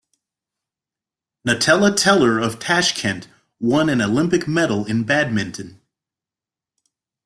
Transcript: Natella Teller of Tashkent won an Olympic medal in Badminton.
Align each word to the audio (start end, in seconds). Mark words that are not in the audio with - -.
Natella 1.47 1.93
Teller 1.95 2.39
of 2.39 2.57
Tashkent 2.57 3.27
won 3.59 3.87
an 3.87 4.01
Olympic 4.01 4.47
medal 4.47 4.83
in 4.85 5.03
Badminton. 5.03 5.79